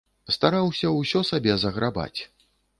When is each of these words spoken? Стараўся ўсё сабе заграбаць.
Стараўся 0.35 0.87
ўсё 0.95 1.23
сабе 1.33 1.61
заграбаць. 1.67 2.21